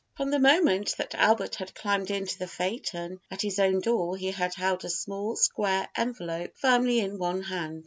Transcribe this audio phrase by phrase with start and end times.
[0.17, 4.31] From the moment that Albert had climbed into the phaeton at his own door he
[4.31, 7.79] had held a small square envelope firmly in one hand.